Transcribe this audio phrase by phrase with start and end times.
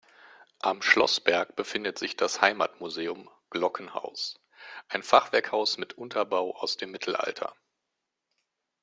[0.61, 4.39] Am Schlossberg befindet sich das Heimatmuseum „Glockenhaus“,
[4.87, 7.53] ein Fachwerkhaus mit Unterbau aus dem Mittelalter.